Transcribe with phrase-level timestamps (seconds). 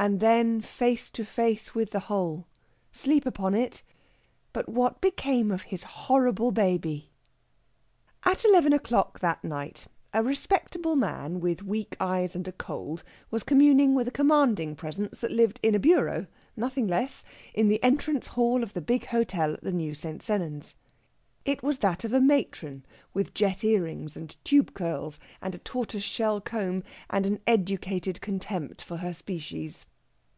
[0.00, 2.46] AND THEN FACE TO FACE WITH THE WHOLE.
[2.92, 3.82] SLEEP UPON IT!
[4.52, 7.10] BUT WHAT BECAME OF HIS HORRIBLE BABY?
[8.24, 13.02] At eleven o'clock that night a respectable man with weak eyes and a cold
[13.32, 17.24] was communing with a commanding Presence that lived in a bureau nothing less!
[17.52, 20.22] in the entrance hall of the big hotel at the new St.
[20.22, 20.76] Sennans.
[21.44, 26.02] It was that of a matron with jet earrings and tube curls and a tortoise
[26.04, 29.86] shell comb, and an educated contempt for her species.